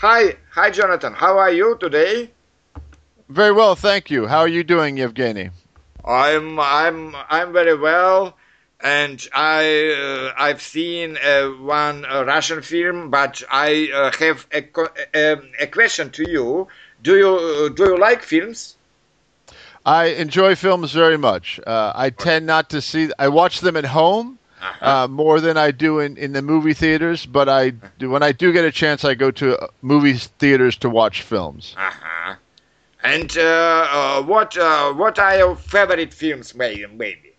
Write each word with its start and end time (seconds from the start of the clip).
Hi, 0.00 0.36
hi, 0.52 0.70
Jonathan. 0.70 1.12
How 1.12 1.36
are 1.36 1.52
you 1.52 1.76
today? 1.78 2.30
Very 3.28 3.52
well, 3.52 3.76
thank 3.76 4.10
you. 4.10 4.26
How 4.26 4.38
are 4.38 4.48
you 4.48 4.64
doing, 4.64 4.96
Yevgeny? 4.96 5.50
I'm 6.06 6.58
I'm 6.58 7.14
I'm 7.28 7.52
very 7.52 7.76
well, 7.76 8.34
and 8.80 9.20
I 9.34 9.92
uh, 9.92 10.32
I've 10.38 10.62
seen 10.62 11.18
uh, 11.18 11.48
one 11.60 12.06
uh, 12.06 12.24
Russian 12.24 12.62
film, 12.62 13.10
but 13.10 13.42
I 13.50 13.90
uh, 13.92 14.10
have 14.18 14.46
a, 14.54 14.64
a, 15.12 15.36
a 15.60 15.66
question 15.66 16.08
to 16.12 16.30
you. 16.30 16.66
Do 17.02 17.18
you 17.18 17.68
do 17.76 17.84
you 17.84 17.98
like 17.98 18.22
films? 18.22 18.76
I 19.84 20.06
enjoy 20.16 20.54
films 20.54 20.92
very 20.92 21.18
much. 21.18 21.60
Uh, 21.66 21.92
I 21.94 22.08
tend 22.08 22.46
not 22.46 22.70
to 22.70 22.80
see. 22.80 23.10
I 23.18 23.28
watch 23.28 23.60
them 23.60 23.76
at 23.76 23.84
home 23.84 24.38
uh, 24.80 25.06
more 25.08 25.40
than 25.40 25.56
I 25.56 25.70
do 25.70 26.00
in, 26.00 26.16
in 26.16 26.32
the 26.32 26.42
movie 26.42 26.74
theaters. 26.74 27.26
But 27.26 27.48
I 27.48 27.70
do 27.70 28.10
when 28.10 28.22
I 28.22 28.32
do 28.32 28.52
get 28.52 28.64
a 28.64 28.72
chance, 28.72 29.04
I 29.04 29.14
go 29.14 29.30
to 29.32 29.58
movie 29.82 30.14
theaters 30.14 30.76
to 30.78 30.88
watch 30.90 31.22
films. 31.22 31.76
Uh-huh. 31.76 32.34
And 33.02 33.36
uh, 33.36 33.86
uh, 33.90 34.22
what 34.22 34.56
uh, 34.56 34.92
what 34.92 35.18
are 35.18 35.36
your 35.36 35.56
favorite 35.56 36.12
films, 36.12 36.54
maybe? 36.54 36.86
maybe? 36.86 37.34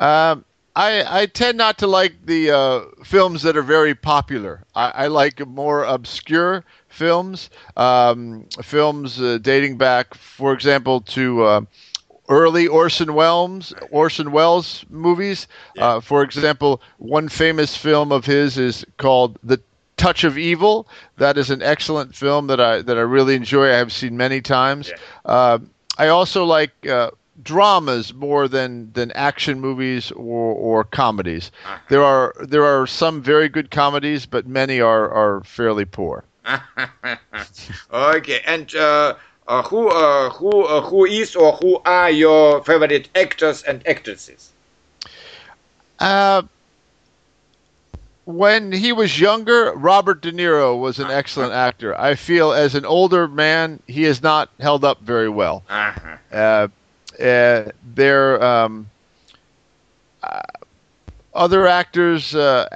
Um, 0.00 0.44
I 0.74 1.22
I 1.22 1.26
tend 1.26 1.58
not 1.58 1.78
to 1.78 1.86
like 1.86 2.26
the 2.26 2.50
uh, 2.50 2.80
films 3.04 3.42
that 3.42 3.56
are 3.56 3.62
very 3.62 3.94
popular. 3.94 4.64
I, 4.74 4.90
I 4.90 5.06
like 5.08 5.46
more 5.46 5.84
obscure 5.84 6.64
films, 6.88 7.50
um, 7.76 8.46
films 8.62 9.20
uh, 9.20 9.38
dating 9.40 9.78
back, 9.78 10.14
for 10.14 10.52
example, 10.52 11.00
to 11.00 11.42
uh, 11.44 11.60
early 12.28 12.66
Orson 12.66 13.14
Welles 13.14 13.74
Orson 13.90 14.32
Welles 14.32 14.84
movies. 14.90 15.46
Yeah. 15.74 15.86
Uh, 15.86 16.00
for 16.00 16.22
example, 16.22 16.80
one 16.98 17.28
famous 17.28 17.76
film 17.76 18.12
of 18.12 18.24
his 18.24 18.58
is 18.58 18.84
called 18.96 19.38
The 19.42 19.60
Touch 19.96 20.24
of 20.24 20.38
Evil. 20.38 20.86
That 21.18 21.36
is 21.36 21.50
an 21.50 21.62
excellent 21.62 22.14
film 22.14 22.46
that 22.48 22.60
I 22.60 22.82
that 22.82 22.96
I 22.96 23.02
really 23.02 23.34
enjoy. 23.34 23.70
I 23.70 23.76
have 23.76 23.92
seen 23.92 24.16
many 24.16 24.40
times. 24.40 24.88
Yeah. 24.88 24.96
Uh, 25.24 25.58
I 25.98 26.08
also 26.08 26.44
like 26.44 26.86
uh, 26.86 27.10
dramas 27.42 28.14
more 28.14 28.48
than 28.48 28.92
than 28.92 29.10
action 29.12 29.60
movies 29.60 30.10
or, 30.12 30.54
or 30.54 30.84
comedies. 30.84 31.50
Uh-huh. 31.64 31.78
There 31.88 32.02
are 32.02 32.34
there 32.40 32.64
are 32.64 32.86
some 32.86 33.22
very 33.22 33.48
good 33.48 33.70
comedies, 33.70 34.26
but 34.26 34.46
many 34.46 34.80
are 34.80 35.10
are 35.10 35.42
fairly 35.44 35.84
poor. 35.84 36.24
okay, 37.92 38.40
and 38.46 38.74
uh, 39.48 39.62
who 39.62 39.88
uh, 39.88 40.30
who 40.30 40.64
uh, 40.64 40.80
who 40.82 41.04
is 41.06 41.34
or 41.36 41.52
who 41.52 41.80
are 41.84 42.10
your 42.10 42.62
favorite 42.64 43.08
actors 43.14 43.62
and 43.62 43.86
actresses? 43.86 44.52
Uh, 45.98 46.42
when 48.24 48.72
he 48.72 48.92
was 48.92 49.18
younger, 49.18 49.72
Robert 49.72 50.20
De 50.20 50.32
Niro 50.32 50.78
was 50.78 50.98
an 50.98 51.10
excellent 51.10 51.52
actor. 51.68 51.98
I 51.98 52.14
feel 52.14 52.52
as 52.52 52.74
an 52.74 52.84
older 52.84 53.26
man, 53.26 53.80
he 53.86 54.04
has 54.04 54.22
not 54.22 54.48
held 54.60 54.84
up 54.84 55.00
very 55.00 55.28
well. 55.28 55.62
Uh-huh. 55.68 56.16
Uh, 56.32 56.68
uh, 57.22 57.70
there, 57.94 58.42
um, 58.42 58.86
uh, 60.22 60.40
other 61.34 61.66
actors, 61.66 62.34
uh, 62.34 62.66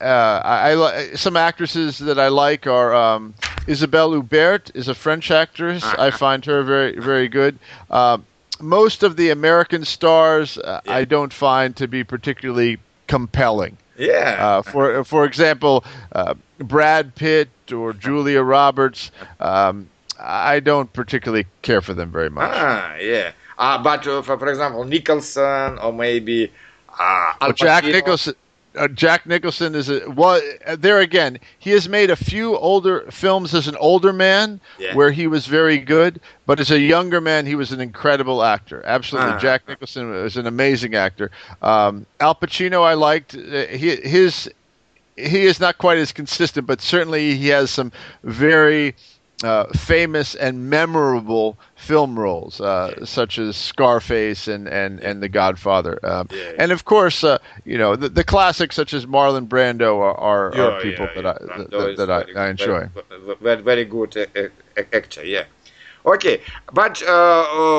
uh, 0.00 0.04
I, 0.44 0.70
I 0.70 0.74
li- 0.74 1.16
some 1.16 1.36
actresses 1.36 1.98
that 1.98 2.18
I 2.18 2.28
like 2.28 2.66
are 2.66 2.94
um, 2.94 3.34
Isabelle 3.66 4.10
Huppert 4.12 4.74
is 4.74 4.88
a 4.88 4.94
French 4.94 5.30
actress. 5.30 5.84
I 5.84 6.10
find 6.10 6.44
her 6.46 6.62
very 6.62 6.98
very 6.98 7.28
good. 7.28 7.58
Uh, 7.90 8.18
most 8.60 9.02
of 9.02 9.16
the 9.16 9.30
American 9.30 9.84
stars 9.84 10.58
uh, 10.58 10.80
Yeah. 10.84 10.92
I 10.94 11.04
don't 11.04 11.32
find 11.32 11.76
to 11.76 11.86
be 11.86 12.02
particularly 12.04 12.78
compelling. 13.06 13.76
Yeah. 13.96 14.36
Uh, 14.40 14.62
for 14.62 15.04
for 15.04 15.24
example, 15.24 15.84
uh, 16.12 16.34
Brad 16.58 17.14
Pitt 17.14 17.48
or 17.72 17.92
Julia 17.92 18.42
Roberts. 18.42 19.10
Um, 19.40 19.88
I 20.20 20.58
don't 20.60 20.92
particularly 20.92 21.46
care 21.62 21.80
for 21.80 21.94
them 21.94 22.10
very 22.10 22.30
much. 22.30 22.50
ah, 22.52 22.96
yeah. 22.96 23.30
Uh, 23.56 23.78
but 23.82 24.06
uh, 24.06 24.22
for, 24.22 24.36
for 24.38 24.48
example, 24.48 24.84
Nicholson 24.84 25.78
or 25.78 25.92
maybe 25.92 26.50
uh, 26.98 27.32
Well, 27.40 27.52
Jack 27.52 27.84
Nicholson. 27.84 28.34
Uh, 28.76 28.86
Jack 28.88 29.26
Nicholson 29.26 29.74
is 29.74 29.88
a 29.88 30.08
well. 30.10 30.40
uh, 30.66 30.76
There 30.76 31.00
again, 31.00 31.38
he 31.58 31.70
has 31.70 31.88
made 31.88 32.10
a 32.10 32.16
few 32.16 32.56
older 32.58 33.04
films 33.10 33.54
as 33.54 33.66
an 33.66 33.74
older 33.76 34.12
man 34.12 34.60
Yeah. 34.78 34.94
where 34.94 35.10
he 35.10 35.26
was 35.26 35.46
very 35.46 35.78
good, 35.78 36.20
but 36.46 36.60
as 36.60 36.70
a 36.70 36.78
younger 36.78 37.20
man, 37.20 37.46
he 37.46 37.54
was 37.56 37.72
an 37.72 37.80
incredible 37.80 38.44
actor. 38.44 38.82
Absolutely, 38.84 39.32
Ah. 39.32 39.38
Jack 39.38 39.66
Nicholson 39.66 40.10
was 40.10 40.36
an 40.36 40.46
amazing 40.46 40.94
actor. 40.94 41.30
Um, 41.62 42.06
Al 42.20 42.34
Pacino, 42.34 42.84
I 42.84 42.94
liked 42.94 43.34
uh, 43.34 43.66
he, 43.66 43.96
his. 43.96 44.48
He 45.16 45.46
is 45.46 45.58
not 45.58 45.78
quite 45.78 45.98
as 45.98 46.12
consistent, 46.12 46.64
but 46.68 46.80
certainly 46.80 47.34
he 47.34 47.48
has 47.48 47.72
some 47.72 47.90
very 48.22 48.94
uh, 49.44 49.64
famous 49.74 50.34
and 50.34 50.68
memorable 50.68 51.58
film 51.76 52.18
roles, 52.18 52.60
uh, 52.60 53.04
such 53.04 53.38
as 53.38 53.56
Scarface 53.56 54.48
and 54.48 54.68
and 54.68 55.00
and 55.00 55.22
The 55.22 55.28
Godfather. 55.28 55.98
Um, 56.02 56.28
Yeah. 56.30 56.52
and 56.58 56.72
of 56.72 56.84
course, 56.84 57.22
uh, 57.22 57.38
you 57.64 57.78
know 57.78 57.96
the, 57.96 58.08
the 58.08 58.24
classics 58.24 58.74
such 58.76 58.92
as 58.92 59.06
Marlon 59.06 59.46
Brando 59.46 59.98
are, 60.00 60.16
are, 60.16 60.56
Yeah, 60.56 60.62
are 60.62 60.80
people 60.80 61.06
that. 61.14 61.26
I 61.26 61.32
that, 61.70 61.96
that 61.96 62.10
I, 62.10 62.40
I 62.40 62.48
enjoy. 62.48 62.88
Very, 63.10 63.36
very, 63.40 63.62
very 63.62 63.84
good 63.84 64.16
uh, 64.16 64.26
uh, 64.36 64.82
actor. 64.92 65.24
Yeah. 65.24 65.44
Okay, 66.04 66.40
but 66.72 67.02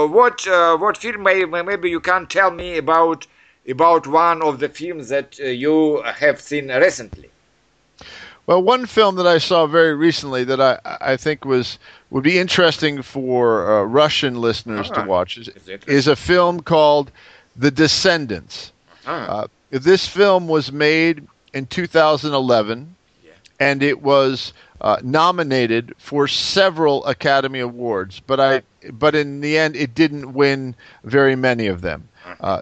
what 0.08 0.48
uh, 0.48 0.78
what 0.78 0.98
film 0.98 1.24
may, 1.24 1.46
maybe 1.46 1.90
you 1.90 2.00
can 2.00 2.28
tell 2.28 2.52
me 2.52 2.78
about 2.78 3.28
about 3.70 4.08
one 4.08 4.42
of 4.42 4.60
the 4.60 4.70
films 4.70 5.10
that 5.10 5.38
uh, 5.40 5.46
you 5.46 6.02
have 6.04 6.40
seen 6.40 6.70
recently? 6.72 7.32
Well, 8.50 8.64
one 8.64 8.88
film 8.88 9.14
that 9.18 9.28
I 9.28 9.38
saw 9.38 9.68
very 9.68 9.94
recently 9.94 10.44
that 10.46 10.60
I 10.60 10.80
I 11.02 11.18
think 11.18 11.46
was 11.46 11.78
would 12.10 12.24
be 12.24 12.40
interesting 12.40 13.04
for 13.04 13.72
uh, 13.72 13.84
Russian 13.84 14.42
listeners 14.42 14.90
Ah, 14.90 15.02
to 15.04 15.08
watch 15.08 15.38
is, 15.38 15.50
is 15.86 16.08
a 16.08 16.16
film 16.16 16.62
called 16.62 17.12
The 17.56 17.70
Descendants. 17.70 18.72
Ah, 19.06 19.42
Uh, 19.44 19.48
this 19.70 20.08
film 20.08 20.48
was 20.48 20.72
made 20.72 21.28
in 21.54 21.68
2011, 21.68 22.96
Yeah. 23.24 23.32
and 23.60 23.84
it 23.84 24.02
was 24.02 24.52
uh, 24.82 24.98
nominated 25.04 25.94
for 26.00 26.28
several 26.28 27.06
Academy 27.06 27.60
Awards. 27.60 28.20
But 28.20 28.40
I, 28.40 28.62
but 28.92 29.14
in 29.14 29.42
the 29.42 29.60
end, 29.60 29.76
it 29.76 29.94
didn't 29.94 30.34
win 30.34 30.74
very 31.04 31.36
many 31.36 31.68
of 31.68 31.82
them. 31.82 32.10
Uh, 32.42 32.62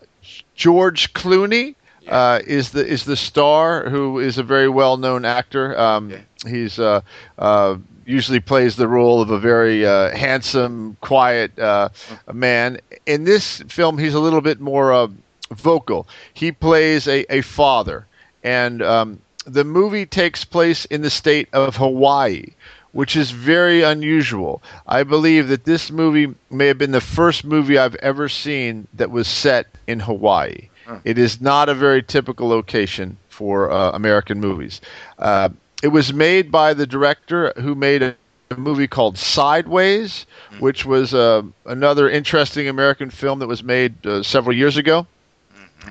George 0.53 1.13
Clooney 1.13 1.75
uh, 2.09 2.39
is 2.45 2.71
the 2.71 2.85
is 2.85 3.05
the 3.05 3.15
star, 3.15 3.89
who 3.89 4.19
is 4.19 4.37
a 4.37 4.43
very 4.43 4.69
well 4.69 4.97
known 4.97 5.25
actor. 5.25 5.77
Um, 5.79 6.09
Yeah. 6.09 6.17
He's 6.45 6.79
uh, 6.79 7.01
uh, 7.37 7.77
usually 8.05 8.39
plays 8.39 8.75
the 8.75 8.87
role 8.87 9.21
of 9.21 9.29
a 9.29 9.39
very 9.39 9.85
uh, 9.85 10.15
handsome, 10.15 10.97
quiet 11.01 11.57
uh, 11.59 11.89
man. 12.31 12.79
In 13.05 13.23
this 13.23 13.61
film, 13.67 13.97
he's 13.97 14.13
a 14.13 14.19
little 14.19 14.41
bit 14.41 14.59
more 14.61 14.93
uh, 14.93 15.07
vocal. 15.51 16.07
He 16.33 16.51
plays 16.51 17.07
a, 17.07 17.25
a 17.33 17.41
father, 17.41 18.05
and 18.43 18.81
um, 18.81 19.19
the 19.45 19.63
movie 19.63 20.05
takes 20.05 20.45
place 20.45 20.85
in 20.85 21.01
the 21.01 21.09
state 21.09 21.49
of 21.53 21.75
Hawaii, 21.75 22.45
which 22.91 23.15
is 23.15 23.31
very 23.31 23.81
unusual. 23.81 24.61
I 24.87 25.03
believe 25.03 25.47
that 25.49 25.65
this 25.65 25.91
movie 25.91 26.33
may 26.49 26.67
have 26.67 26.77
been 26.77 26.91
the 26.91 27.01
first 27.01 27.43
movie 27.45 27.77
I've 27.77 27.95
ever 27.95 28.29
seen 28.29 28.87
that 28.93 29.11
was 29.11 29.27
set 29.27 29.67
in 29.87 29.99
Hawaii. 29.99 30.69
It 31.03 31.17
is 31.17 31.41
not 31.41 31.69
a 31.69 31.73
very 31.73 32.01
typical 32.03 32.47
location 32.47 33.17
for 33.29 33.71
uh, 33.71 33.91
American 33.91 34.39
movies. 34.39 34.81
Uh, 35.19 35.49
it 35.83 35.89
was 35.89 36.13
made 36.13 36.51
by 36.51 36.73
the 36.73 36.87
director 36.87 37.53
who 37.57 37.75
made 37.75 38.01
a, 38.01 38.15
a 38.51 38.57
movie 38.57 38.87
called 38.87 39.17
Sideways, 39.17 40.25
which 40.59 40.85
was 40.85 41.13
uh, 41.13 41.43
another 41.65 42.09
interesting 42.09 42.67
American 42.67 43.09
film 43.09 43.39
that 43.39 43.47
was 43.47 43.63
made 43.63 44.05
uh, 44.05 44.23
several 44.23 44.55
years 44.55 44.77
ago. 44.77 45.05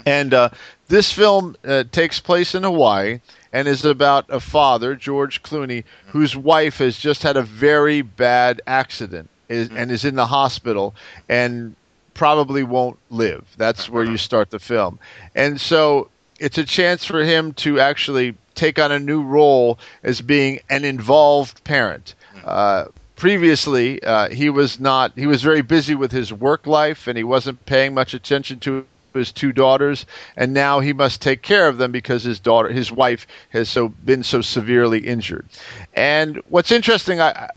And 0.04 0.34
uh, 0.34 0.50
this 0.88 1.12
film 1.12 1.56
uh, 1.64 1.84
takes 1.92 2.20
place 2.20 2.54
in 2.54 2.62
Hawaii 2.64 3.20
and 3.52 3.68
is 3.68 3.84
about 3.84 4.26
a 4.28 4.40
father, 4.40 4.94
George 4.94 5.42
Clooney, 5.42 5.84
whose 6.06 6.36
wife 6.36 6.78
has 6.78 6.98
just 6.98 7.22
had 7.22 7.36
a 7.36 7.42
very 7.42 8.02
bad 8.02 8.60
accident 8.66 9.30
is, 9.48 9.70
and 9.70 9.90
is 9.90 10.04
in 10.04 10.16
the 10.16 10.26
hospital. 10.26 10.94
And 11.28 11.74
probably 12.16 12.64
won't 12.64 12.98
live. 13.10 13.44
That's 13.58 13.88
where 13.88 14.04
you 14.04 14.16
start 14.16 14.50
the 14.50 14.58
film. 14.58 14.98
And 15.34 15.60
so 15.60 16.08
it's 16.40 16.58
a 16.58 16.64
chance 16.64 17.04
for 17.04 17.22
him 17.22 17.52
to 17.54 17.78
actually 17.78 18.34
take 18.54 18.78
on 18.78 18.90
a 18.90 18.98
new 18.98 19.22
role 19.22 19.78
as 20.02 20.22
being 20.22 20.60
an 20.70 20.84
involved 20.84 21.62
parent. 21.64 22.14
Uh, 22.44 22.86
previously, 23.16 24.02
uh, 24.02 24.30
he 24.30 24.48
was 24.48 24.80
not, 24.80 25.12
he 25.14 25.26
was 25.26 25.42
very 25.42 25.60
busy 25.62 25.94
with 25.94 26.10
his 26.10 26.32
work 26.32 26.66
life 26.66 27.06
and 27.06 27.18
he 27.18 27.24
wasn't 27.24 27.64
paying 27.66 27.92
much 27.94 28.14
attention 28.14 28.58
to 28.60 28.86
his 29.12 29.32
two 29.32 29.52
daughters 29.52 30.04
and 30.36 30.52
now 30.52 30.80
he 30.80 30.92
must 30.92 31.22
take 31.22 31.40
care 31.42 31.68
of 31.68 31.78
them 31.78 31.90
because 31.90 32.22
his 32.22 32.38
daughter 32.38 32.68
his 32.68 32.92
wife 32.92 33.26
has 33.48 33.66
so 33.66 33.88
been 33.88 34.22
so 34.22 34.42
severely 34.42 34.98
injured 34.98 35.46
and 35.94 36.36
what's 36.50 36.70
interesting 36.70 37.18
i 37.18 37.30
I- 37.30 37.50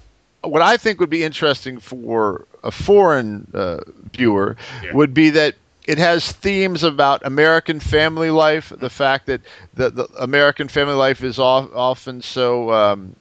what 0.43 0.61
i 0.61 0.77
think 0.77 0.99
would 0.99 1.09
be 1.09 1.23
interesting 1.23 1.79
for 1.79 2.45
a 2.63 2.71
foreign 2.71 3.47
uh, 3.53 3.77
viewer 4.13 4.55
Yeah. 4.83 4.91
would 4.93 5.13
be 5.13 5.29
that 5.31 5.55
it 5.87 5.97
has 5.97 6.31
themes 6.31 6.83
about 6.83 7.25
American 7.25 7.79
family 7.79 8.29
life, 8.29 8.71
the 8.77 8.89
fact 8.89 9.25
that 9.25 9.41
the, 9.73 9.89
the 9.89 10.07
American 10.19 10.67
family 10.67 10.93
life 10.93 11.23
is 11.23 11.39
off, 11.39 11.69
often 11.73 12.21
so 12.21 12.71
um, 12.71 13.15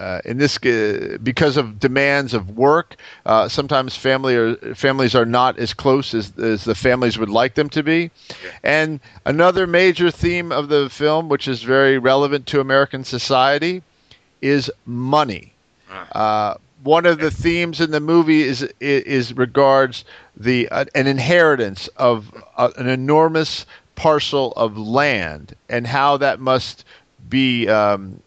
uh, 0.00 0.20
in 0.24 0.38
this 0.38 0.56
uh, 0.64 1.18
because 1.22 1.56
of 1.56 1.78
demands 1.78 2.32
of 2.32 2.56
work 2.56 2.96
uh, 3.26 3.48
sometimes 3.48 3.96
family 3.96 4.34
or 4.36 4.54
families 4.74 5.14
are 5.14 5.26
not 5.26 5.58
as 5.58 5.74
close 5.74 6.14
as, 6.14 6.36
as 6.38 6.64
the 6.64 6.74
families 6.74 7.18
would 7.18 7.28
like 7.28 7.54
them 7.54 7.68
to 7.68 7.82
be 7.82 8.10
and 8.62 9.00
another 9.26 9.66
major 9.66 10.10
theme 10.10 10.50
of 10.52 10.68
the 10.68 10.88
film 10.88 11.28
which 11.28 11.46
is 11.48 11.62
very 11.62 11.98
relevant 11.98 12.46
to 12.46 12.60
american 12.60 13.04
society 13.04 13.82
is 14.40 14.70
money 14.84 15.54
Ah. 15.88 16.08
uh, 16.12 16.54
one 16.84 17.06
of 17.06 17.18
the 17.18 17.30
themes 17.30 17.80
in 17.80 17.90
the 17.90 18.00
movie 18.00 18.42
is 18.42 18.62
is, 18.78 19.32
regards 19.34 20.04
the 20.36 20.68
uh, 20.68 20.84
an 20.94 21.06
inheritance 21.06 21.88
of 21.96 22.30
uh, 22.56 22.70
an 22.76 22.88
enormous 22.88 23.64
parcel 23.94 24.52
of 24.52 24.76
land 24.76 25.54
and 25.68 25.86
how 25.86 26.16
that 26.18 26.40
must 26.40 26.84
be 27.28 27.66
um, 27.68 28.20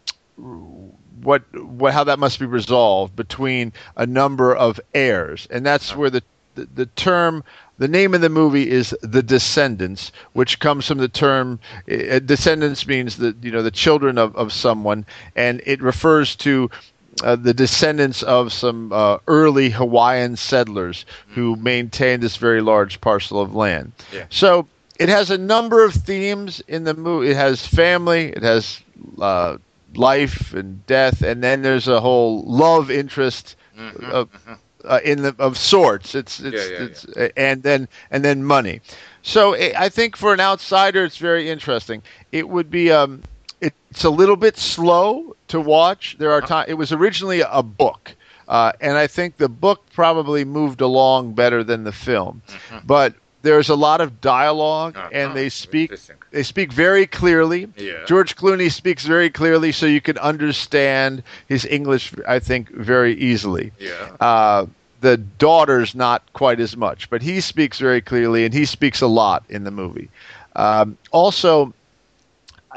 what 1.22 1.44
what 1.64 1.94
how 1.94 2.04
that 2.04 2.18
must 2.18 2.40
be 2.40 2.48
resolved 2.48 3.16
between 3.16 3.72
a 3.96 4.08
number 4.08 4.56
of 4.56 4.80
heirs. 4.94 5.48
And 5.52 5.66
that's 5.66 5.96
where 5.96 6.10
the 6.10 6.24
the, 6.56 6.68
the 6.74 6.86
term 6.88 7.44
the 7.78 7.88
name 7.88 8.16
of 8.16 8.22
the 8.22 8.30
movie 8.30 8.72
is 8.72 8.96
the 9.04 9.22
descendants 9.22 10.12
which 10.34 10.60
comes 10.60 10.88
from 10.88 10.98
the 10.98 11.08
term 11.08 11.60
uh, 11.92 12.18
descendants 12.20 12.88
means 12.88 13.18
that 13.18 13.36
you 13.44 13.52
know 13.52 13.62
the 13.62 13.70
children 13.70 14.18
of, 14.18 14.36
of 14.36 14.52
someone. 14.52 15.06
And 15.36 15.62
it 15.66 15.80
refers 15.80 16.36
to 16.38 16.72
uh, 17.24 17.36
the 17.36 17.54
descendants 17.54 18.22
of 18.24 18.52
some 18.52 18.92
uh, 18.92 19.18
early 19.28 19.70
Hawaiian 19.70 20.36
settlers 20.36 21.06
who 21.28 21.56
maintained 21.56 22.24
this 22.24 22.38
very 22.38 22.62
large 22.62 23.02
parcel 23.02 23.40
of 23.42 23.54
land. 23.56 23.94
Yeah. 24.12 24.26
So 24.30 24.68
it 25.00 25.10
has 25.10 25.30
a 25.30 25.38
number 25.38 25.84
of 25.84 25.94
themes 25.94 26.62
in 26.68 26.84
the 26.84 26.94
movie. 26.94 27.30
It 27.30 27.36
has 27.36 27.66
family, 27.66 28.30
it 28.30 28.44
has 28.44 28.82
uh, 29.20 29.58
life 29.96 30.54
and 30.54 30.86
death, 30.86 31.22
and 31.22 31.44
then 31.44 31.62
there's 31.62 31.88
a 31.88 32.00
whole 32.02 32.44
love 32.44 32.90
interest 32.92 33.56
Mhm, 33.78 34.12
of, 34.12 34.30
mhm. 34.32 34.58
uh, 34.86 35.00
in 35.04 35.22
the 35.22 35.36
of 35.40 35.58
sorts. 35.58 36.16
It's 36.16 36.40
it's, 36.40 36.72
Yeah, 36.72 36.86
yeah, 36.86 36.86
it's 36.86 37.06
and 37.36 37.64
then 37.64 37.88
and 38.12 38.24
then 38.24 38.44
money. 38.44 38.82
So 39.22 39.56
i 39.56 39.74
I 39.86 39.90
think 39.90 40.16
for 40.18 40.34
an 40.34 40.40
outsider, 40.40 41.04
it's 41.04 41.18
very 41.18 41.50
interesting. 41.50 42.02
It 42.32 42.48
would 42.50 42.70
be 42.70 42.92
um, 42.92 43.22
it's 43.62 44.04
a 44.04 44.10
little 44.10 44.36
bit 44.36 44.58
slow 44.58 45.36
to 45.50 45.60
watch. 45.60 46.16
There 46.20 46.32
are 46.32 46.38
Uh-huh. 46.40 46.48
times 46.48 46.70
it 46.70 46.76
was 46.76 46.92
originally 46.92 47.42
a 47.42 47.64
book, 47.64 48.14
uh, 48.48 48.72
and 48.82 48.98
I 48.98 49.08
think 49.08 49.38
the 49.38 49.50
book 49.50 49.82
probably 49.94 50.46
moved 50.46 50.82
along 50.82 51.34
better 51.34 51.64
than 51.64 51.84
the 51.84 51.92
film. 51.92 52.42
Mhm. 52.48 52.82
But 52.86 53.14
there's 53.44 53.70
a 53.70 53.76
lot 53.76 54.02
of 54.02 54.20
dialogue, 54.22 54.98
Uh-huh. 54.98 55.10
and 55.12 55.34
they 55.36 55.50
speak 55.50 55.94
they 56.32 56.44
speak 56.44 56.72
very 56.74 57.08
clearly. 57.08 57.68
Yeah. 57.78 58.06
George 58.06 58.36
Clooney 58.36 58.72
speaks 58.72 59.06
very 59.06 59.30
clearly, 59.30 59.72
so 59.72 59.86
you 59.86 60.02
can 60.02 60.18
understand 60.18 61.24
his 61.48 61.66
English. 61.66 62.14
I 62.28 62.40
think 62.40 62.70
very 62.76 63.14
easily. 63.16 63.72
Yeah. 63.80 63.92
Uh, 64.20 64.66
the 65.02 65.18
daughter's 65.18 65.96
not 65.96 66.22
quite 66.34 66.60
as 66.60 66.76
much, 66.76 67.10
but 67.10 67.22
he 67.22 67.40
speaks 67.40 67.80
very 67.80 68.02
clearly, 68.02 68.44
and 68.46 68.54
he 68.54 68.66
speaks 68.66 69.00
a 69.02 69.08
lot 69.08 69.44
in 69.50 69.64
the 69.64 69.72
movie. 69.72 70.10
Um, 70.56 70.98
also, 71.12 71.72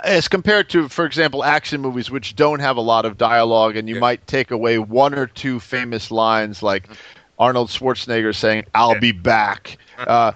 as 0.05 0.29
compared 0.29 0.69
to, 0.71 0.89
for 0.89 1.05
example, 1.05 1.45
action 1.45 1.81
movies, 1.81 2.11
which 2.11 2.37
don't 2.37 2.61
have 2.61 2.77
a 2.77 2.81
lot 2.81 3.05
of 3.05 3.19
dialogue, 3.19 3.77
and 3.77 3.89
you 3.89 3.97
Yeah. 3.97 4.01
might 4.01 4.27
take 4.27 4.51
away 4.51 4.79
one 4.79 5.15
or 5.15 5.27
two 5.27 5.61
famous 5.61 6.11
lines, 6.11 6.63
like 6.63 6.89
Arnold 7.39 7.69
Schwarzenegger 7.69 8.35
saying 8.35 8.65
"I'll 8.75 8.99
be 9.01 9.13
back." 9.13 9.79
Uh, 9.99 10.33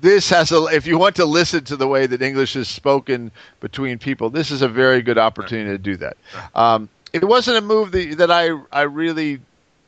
this 0.00 0.28
has 0.30 0.52
a. 0.52 0.64
If 0.66 0.86
you 0.86 0.98
want 0.98 1.16
to 1.16 1.24
listen 1.24 1.64
to 1.64 1.76
the 1.76 1.88
way 1.88 2.06
that 2.06 2.22
English 2.22 2.54
is 2.56 2.68
spoken 2.68 3.30
between 3.60 3.98
people, 3.98 4.30
this 4.30 4.50
is 4.50 4.62
a 4.62 4.68
very 4.68 5.02
good 5.02 5.18
opportunity 5.18 5.70
to 5.70 5.78
do 5.78 5.96
that. 5.96 6.16
Um, 6.54 6.88
it 7.12 7.24
wasn't 7.24 7.56
a 7.56 7.62
movie 7.62 8.14
that 8.14 8.30
I 8.30 8.50
I 8.72 8.82
really 8.82 9.40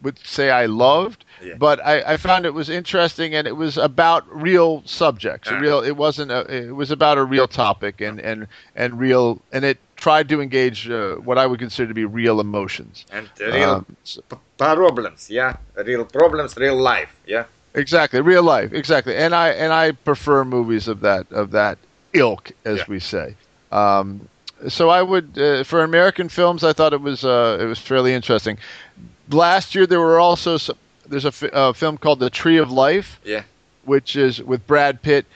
would 0.03 0.19
say 0.25 0.51
I 0.51 0.67
loved, 0.67 1.25
Yeah. 1.43 1.55
but 1.59 1.85
I, 1.85 2.15
I 2.15 2.17
found 2.17 2.47
it 2.47 2.55
was 2.55 2.69
interesting 2.71 3.35
and 3.35 3.47
it 3.47 3.57
was 3.57 3.77
about 3.77 4.25
real 4.35 4.83
subjects. 4.87 5.51
Real, 5.51 5.81
it 5.81 5.97
wasn't. 5.97 6.31
A, 6.31 6.41
it 6.69 6.75
was 6.75 6.91
about 6.91 7.19
a 7.19 7.25
real 7.25 7.47
topic 7.49 8.01
and 8.01 8.21
and 8.21 8.47
and 8.77 8.99
real, 8.99 9.41
and 9.53 9.65
it 9.65 9.79
tried 9.97 10.29
to 10.31 10.41
engage 10.41 10.89
uh, 10.91 11.17
what 11.17 11.37
I 11.39 11.47
would 11.47 11.59
consider 11.61 11.89
to 11.89 11.95
be 11.95 12.05
real 12.07 12.41
emotions. 12.41 13.05
And 13.13 13.29
real 13.39 13.71
Um, 13.71 13.87
so- 14.05 14.23
problems. 14.57 15.29
Yeah. 15.31 15.57
Real 15.77 16.05
problems. 16.05 16.57
Real 16.57 16.77
life. 16.77 17.15
Yeah. 17.27 17.45
exactly, 17.75 18.21
real 18.21 18.43
life, 18.43 18.73
exactly. 18.73 19.15
And 19.17 19.35
I 19.35 19.49
and 19.51 19.73
I 19.73 19.93
prefer 19.93 20.45
movies 20.45 20.89
of 20.89 21.01
that 21.01 21.27
of 21.31 21.51
that 21.53 21.79
ilk, 22.13 22.51
as 22.65 22.79
Yeah. 22.79 22.85
we 22.89 22.99
say. 23.01 23.35
Um, 23.73 24.29
so 24.69 24.91
I 24.91 25.01
would, 25.03 25.39
uh, 25.39 25.65
for 25.65 25.83
American 25.85 26.29
films, 26.29 26.65
I 26.65 26.73
thought 26.75 26.93
it 26.93 27.01
was 27.01 27.25
uh, 27.25 27.59
it 27.61 27.65
was 27.67 27.79
fairly 27.79 28.13
interesting. 28.13 28.59
Last 29.31 29.75
year 29.75 29.87
there 29.87 30.01
were 30.01 30.19
also 30.19 30.57
some, 30.59 30.77
there's 31.07 31.25
a 31.25 31.33
fi- 31.33 31.73
film 31.73 31.99
called 31.99 32.21
The 32.21 32.31
Tree 32.31 32.59
of 32.59 32.71
Life. 32.71 33.21
Yeah. 33.25 33.43
which 33.85 34.15
is 34.17 34.43
with 34.43 34.67
Brad 34.67 35.01
Pitt. 35.03 35.27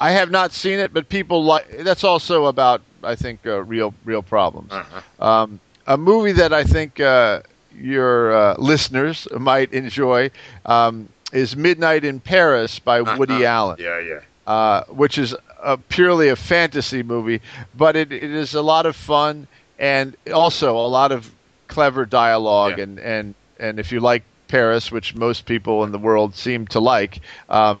I 0.00 0.10
have 0.12 0.30
not 0.30 0.52
seen 0.52 0.78
it, 0.78 0.92
but 0.92 1.08
people 1.08 1.42
like 1.44 1.78
that's 1.78 2.04
also 2.04 2.46
about 2.46 2.82
I 3.02 3.14
think 3.16 3.40
uh, 3.46 3.62
real 3.64 3.94
real 4.04 4.22
problems. 4.22 4.70
Uh-huh. 4.72 5.24
Um, 5.26 5.60
a 5.86 5.96
movie 5.96 6.32
that 6.32 6.52
I 6.52 6.64
think 6.64 7.00
uh, 7.00 7.40
your 7.74 8.32
uh, 8.36 8.54
listeners 8.58 9.26
might 9.38 9.72
enjoy 9.72 10.30
um, 10.66 11.08
is 11.32 11.56
Midnight 11.56 12.04
in 12.04 12.20
Paris 12.20 12.78
by 12.78 13.00
Woody 13.00 13.44
Uh-huh. 13.44 13.44
Allen, 13.44 13.76
Yeah. 13.80 13.98
Yeah. 14.00 14.20
uh, 14.46 14.84
which 14.84 15.18
is 15.18 15.34
a, 15.62 15.76
purely 15.78 16.28
a 16.28 16.36
fantasy 16.36 17.02
movie, 17.02 17.40
but 17.74 17.96
it, 17.96 18.12
it 18.12 18.22
is 18.22 18.54
a 18.54 18.62
lot 18.62 18.86
of 18.86 18.94
fun 18.94 19.46
and 19.78 20.14
also 20.32 20.76
a 20.76 20.86
lot 20.88 21.10
of 21.12 21.30
clever 21.78 22.04
dialogue 22.04 22.78
Yeah. 22.78 22.84
and, 22.84 22.98
and 22.98 23.34
and 23.60 23.78
if 23.78 23.92
you 23.92 24.00
like 24.00 24.24
Paris, 24.48 24.90
which 24.90 25.14
most 25.14 25.44
people 25.46 25.84
in 25.84 25.92
the 25.92 25.98
world 26.08 26.34
seem 26.34 26.66
to 26.74 26.80
like, 26.80 27.20
um, 27.48 27.78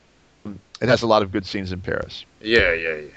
it 0.80 0.88
has 0.88 1.02
a 1.02 1.06
lot 1.06 1.22
of 1.22 1.32
good 1.32 1.44
scenes 1.46 1.72
in 1.72 1.80
Paris. 1.80 2.24
Yeah, 2.40 2.72
yeah, 2.74 2.96
yeah. 3.06 3.14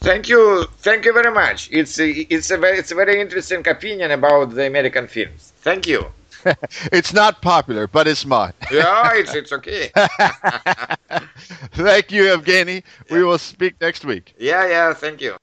Thank 0.00 0.28
you, 0.30 0.64
thank 0.78 1.04
you 1.04 1.12
very 1.12 1.32
much. 1.32 1.68
It's 1.70 1.98
a, 2.00 2.08
it's 2.34 2.50
a 2.50 2.56
very, 2.58 2.78
it's 2.78 2.90
a 2.90 2.94
very 2.94 3.20
interesting 3.20 3.66
opinion 3.68 4.10
about 4.12 4.54
the 4.54 4.66
American 4.66 5.06
films. 5.08 5.52
Thank 5.58 5.86
you. 5.86 6.00
it's 6.98 7.12
not 7.12 7.42
popular, 7.42 7.86
but 7.86 8.06
it's 8.08 8.24
mine. 8.24 8.54
Yeah, 8.70 9.12
it's 9.20 9.34
it's 9.34 9.52
okay. 9.52 9.90
Thank 11.86 12.10
you, 12.16 12.22
Evgeny. 12.34 12.82
We 13.10 13.22
will 13.24 13.38
speak 13.38 13.74
next 13.80 14.04
week. 14.04 14.34
Yeah, 14.38 14.66
yeah. 14.68 14.94
Thank 14.94 15.20
you. 15.20 15.36